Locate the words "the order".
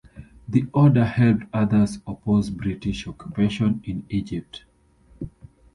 0.47-1.05